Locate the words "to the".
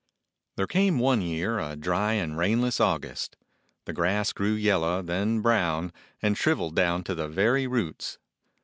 7.03-7.27